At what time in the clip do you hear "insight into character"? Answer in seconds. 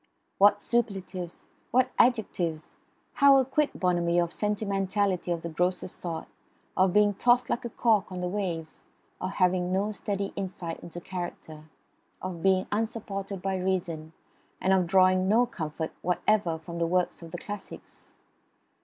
10.35-11.65